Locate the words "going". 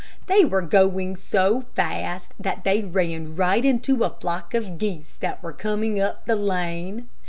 0.63-1.15